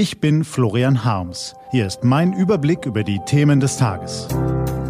[0.00, 1.54] Ich bin Florian Harms.
[1.72, 4.28] Hier ist mein Überblick über die Themen des Tages.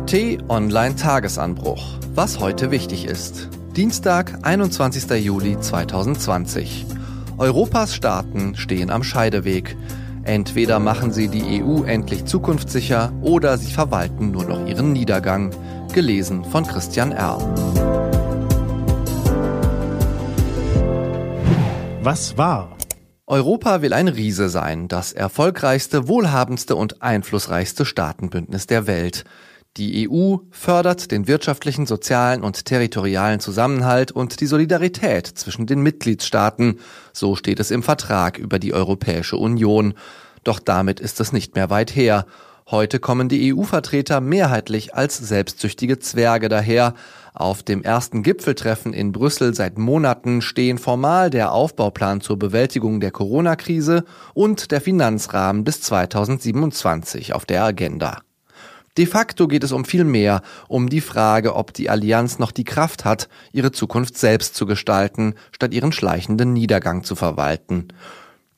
[0.07, 1.99] T-Online Tagesanbruch.
[2.15, 3.49] Was heute wichtig ist.
[3.75, 5.11] Dienstag, 21.
[5.21, 6.87] Juli 2020.
[7.39, 9.77] Europas Staaten stehen am Scheideweg.
[10.23, 15.51] Entweder machen sie die EU endlich zukunftssicher oder sie verwalten nur noch ihren Niedergang.
[15.93, 17.37] Gelesen von Christian R.
[22.01, 22.77] Was war?
[23.31, 29.23] Europa will ein Riese sein, das erfolgreichste, wohlhabendste und einflussreichste Staatenbündnis der Welt.
[29.77, 36.81] Die EU fördert den wirtschaftlichen, sozialen und territorialen Zusammenhalt und die Solidarität zwischen den Mitgliedstaaten,
[37.13, 39.95] so steht es im Vertrag über die Europäische Union.
[40.43, 42.27] Doch damit ist es nicht mehr weit her.
[42.69, 46.95] Heute kommen die EU-Vertreter mehrheitlich als selbstsüchtige Zwerge daher.
[47.35, 53.11] Auf dem ersten Gipfeltreffen in Brüssel seit Monaten stehen formal der Aufbauplan zur Bewältigung der
[53.11, 54.05] Corona-Krise
[54.35, 58.19] und der Finanzrahmen bis 2027 auf der Agenda.
[58.99, 62.65] De facto geht es um viel mehr, um die Frage, ob die Allianz noch die
[62.65, 67.89] Kraft hat, ihre Zukunft selbst zu gestalten, statt ihren schleichenden Niedergang zu verwalten.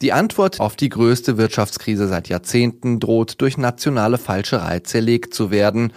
[0.03, 5.93] Die Antwort auf die größte Wirtschaftskrise seit Jahrzehnten droht durch nationale Falscherei zerlegt zu werden.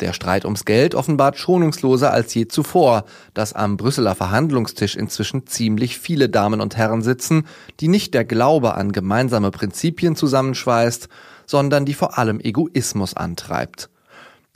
[0.00, 5.98] Der Streit ums Geld offenbart schonungsloser als je zuvor, dass am Brüsseler Verhandlungstisch inzwischen ziemlich
[5.98, 7.46] viele Damen und Herren sitzen,
[7.80, 11.08] die nicht der Glaube an gemeinsame Prinzipien zusammenschweißt,
[11.46, 13.88] sondern die vor allem Egoismus antreibt.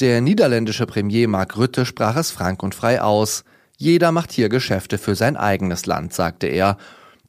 [0.00, 3.44] Der niederländische Premier Mark Rutte sprach es frank und frei aus.
[3.78, 6.76] Jeder macht hier Geschäfte für sein eigenes Land, sagte er,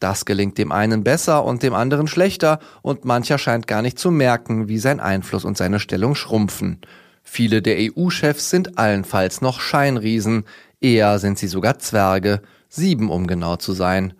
[0.01, 4.11] das gelingt dem einen besser und dem anderen schlechter, und mancher scheint gar nicht zu
[4.11, 6.81] merken, wie sein Einfluss und seine Stellung schrumpfen.
[7.23, 10.45] Viele der EU-Chefs sind allenfalls noch Scheinriesen,
[10.81, 14.13] eher sind sie sogar Zwerge, sieben um genau zu sein.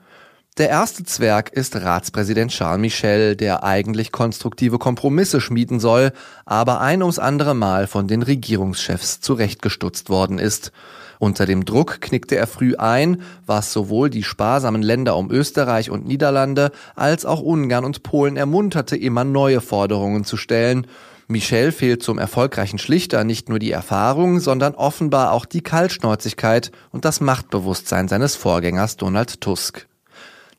[0.58, 6.12] Der erste Zwerg ist Ratspräsident Charles Michel, der eigentlich konstruktive Kompromisse schmieden soll,
[6.46, 10.74] aber ein ums andere Mal von den Regierungschefs zurechtgestutzt worden ist.
[11.20, 16.06] Unter dem Druck knickte er früh ein, was sowohl die sparsamen Länder um Österreich und
[16.06, 20.86] Niederlande als auch Ungarn und Polen ermunterte, immer neue Forderungen zu stellen.
[21.30, 27.06] Michel fehlt zum erfolgreichen Schlichter nicht nur die Erfahrung, sondern offenbar auch die Kaltschnäuzigkeit und
[27.06, 29.88] das Machtbewusstsein seines Vorgängers Donald Tusk.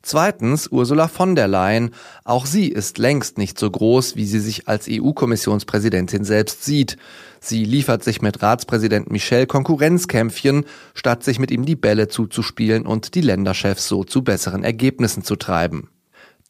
[0.05, 1.91] Zweitens Ursula von der Leyen.
[2.25, 6.97] Auch sie ist längst nicht so groß, wie sie sich als EU-Kommissionspräsidentin selbst sieht.
[7.39, 13.15] Sie liefert sich mit Ratspräsident Michel Konkurrenzkämpfchen, statt sich mit ihm die Bälle zuzuspielen und
[13.15, 15.89] die Länderchefs so zu besseren Ergebnissen zu treiben.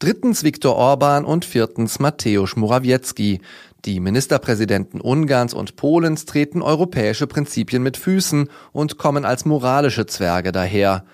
[0.00, 3.40] Drittens Viktor Orban und viertens Mateusz Morawiecki.
[3.84, 10.50] Die Ministerpräsidenten Ungarns und Polens treten europäische Prinzipien mit Füßen und kommen als moralische Zwerge
[10.50, 11.04] daher.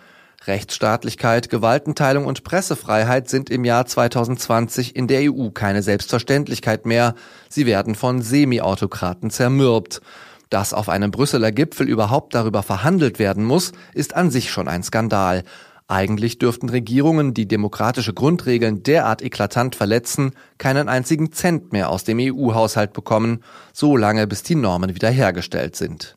[0.47, 7.15] Rechtsstaatlichkeit, Gewaltenteilung und Pressefreiheit sind im Jahr 2020 in der EU keine Selbstverständlichkeit mehr.
[7.49, 10.01] Sie werden von Semi-Autokraten zermürbt.
[10.49, 14.83] Dass auf einem Brüsseler Gipfel überhaupt darüber verhandelt werden muss, ist an sich schon ein
[14.83, 15.45] Skandal.
[15.87, 22.19] Eigentlich dürften Regierungen, die demokratische Grundregeln derart eklatant verletzen, keinen einzigen Cent mehr aus dem
[22.21, 26.17] EU-Haushalt bekommen, so lange bis die Normen wiederhergestellt sind.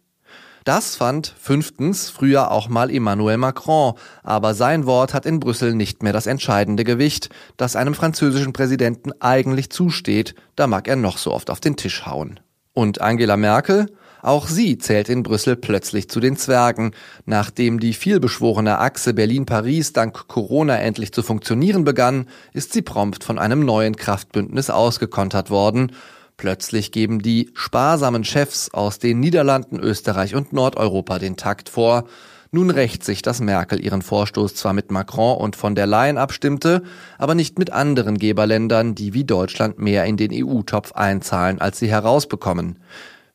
[0.63, 6.03] Das fand fünftens früher auch mal Emmanuel Macron, aber sein Wort hat in Brüssel nicht
[6.03, 11.33] mehr das entscheidende Gewicht, das einem französischen Präsidenten eigentlich zusteht, da mag er noch so
[11.33, 12.39] oft auf den Tisch hauen.
[12.71, 13.87] Und Angela Merkel?
[14.21, 16.91] Auch sie zählt in Brüssel plötzlich zu den Zwergen.
[17.25, 23.37] Nachdem die vielbeschworene Achse Berlin-Paris dank Corona endlich zu funktionieren begann, ist sie prompt von
[23.37, 25.91] einem neuen Kraftbündnis ausgekontert worden.
[26.37, 32.05] Plötzlich geben die sparsamen Chefs aus den Niederlanden, Österreich und Nordeuropa den Takt vor.
[32.51, 36.83] Nun rächt sich, dass Merkel ihren Vorstoß zwar mit Macron und von der Leyen abstimmte,
[37.17, 41.87] aber nicht mit anderen Geberländern, die wie Deutschland mehr in den EU-Topf einzahlen, als sie
[41.87, 42.77] herausbekommen.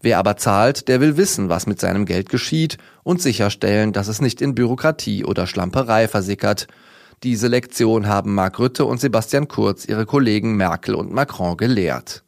[0.01, 4.21] Wer aber zahlt, der will wissen, was mit seinem Geld geschieht und sicherstellen, dass es
[4.21, 6.69] nicht in Bürokratie oder Schlamperei versickert.
[7.25, 12.23] Diese Lektion haben Mark Rütte und Sebastian Kurz ihre Kollegen Merkel und Macron gelehrt.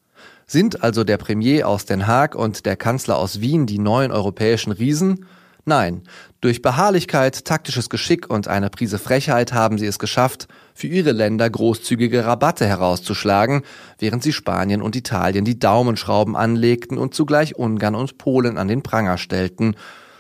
[0.53, 4.73] Sind also der Premier aus Den Haag und der Kanzler aus Wien die neuen europäischen
[4.73, 5.27] Riesen?
[5.65, 6.03] Nein,
[6.41, 11.49] durch Beharrlichkeit, taktisches Geschick und eine Prise Frechheit haben sie es geschafft, für ihre Länder
[11.49, 13.63] großzügige Rabatte herauszuschlagen,
[14.01, 18.83] während sie Spanien und Italien die Daumenschrauben anlegten und zugleich Ungarn und Polen an den
[18.83, 19.77] Pranger stellten.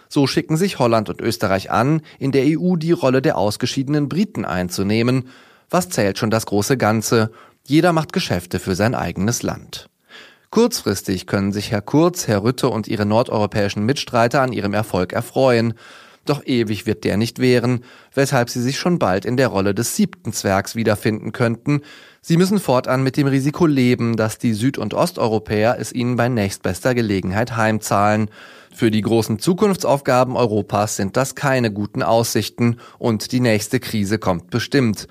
[0.08, 4.44] So schicken sich Holland und Österreich an, in der EU die Rolle der ausgeschiedenen Briten
[4.44, 5.24] einzunehmen.
[5.70, 7.32] Was zählt schon das große Ganze?
[7.66, 9.89] Jeder macht Geschäfte für sein eigenes Land.
[10.50, 15.74] Kurzfristig können sich Herr Kurz, Herr Rütte und ihre nordeuropäischen Mitstreiter an ihrem Erfolg erfreuen.
[16.26, 19.94] Doch ewig wird der nicht währen, weshalb sie sich schon bald in der Rolle des
[19.94, 21.82] siebten Zwergs wiederfinden könnten.
[22.20, 26.28] Sie müssen fortan mit dem Risiko leben, dass die Süd- und Osteuropäer es ihnen bei
[26.28, 28.28] nächstbester Gelegenheit heimzahlen.
[28.74, 34.50] Für die großen Zukunftsaufgaben Europas sind das keine guten Aussichten und die nächste Krise kommt
[34.50, 35.06] bestimmt.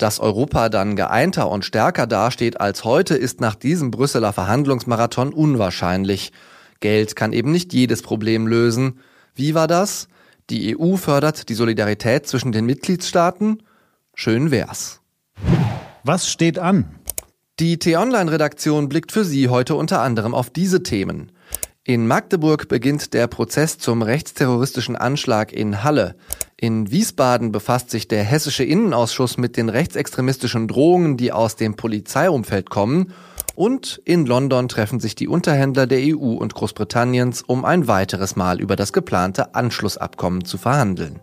[0.00, 6.32] Dass Europa dann geeinter und stärker dasteht als heute, ist nach diesem Brüsseler Verhandlungsmarathon unwahrscheinlich.
[6.80, 9.00] Geld kann eben nicht jedes Problem lösen.
[9.34, 10.08] Wie war das?
[10.48, 13.62] Die EU fördert die Solidarität zwischen den Mitgliedstaaten?
[14.14, 15.02] Schön wär's.
[16.02, 16.94] Was steht an?
[17.58, 21.30] Die T-Online-Redaktion blickt für Sie heute unter anderem auf diese Themen.
[21.90, 26.14] In Magdeburg beginnt der Prozess zum rechtsterroristischen Anschlag in Halle.
[26.56, 32.70] In Wiesbaden befasst sich der hessische Innenausschuss mit den rechtsextremistischen Drohungen, die aus dem Polizeiumfeld
[32.70, 33.12] kommen.
[33.56, 38.60] Und in London treffen sich die Unterhändler der EU und Großbritanniens, um ein weiteres Mal
[38.60, 41.18] über das geplante Anschlussabkommen zu verhandeln.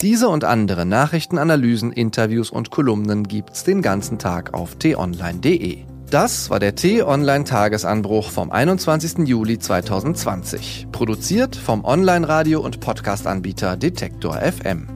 [0.00, 5.84] Diese und andere Nachrichtenanalysen, Interviews und Kolumnen gibt's den ganzen Tag auf t-online.de.
[6.10, 9.26] Das war der T-Online-Tagesanbruch vom 21.
[9.26, 10.86] Juli 2020.
[10.92, 14.86] Produziert vom Online-Radio- und Podcast-Anbieter Detektor FM.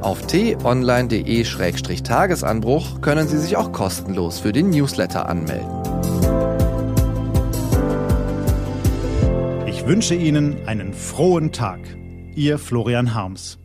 [0.00, 5.66] Auf t-online.de-tagesanbruch können Sie sich auch kostenlos für den Newsletter anmelden.
[9.66, 11.80] Ich wünsche Ihnen einen frohen Tag.
[12.36, 13.58] Ihr Florian Harms.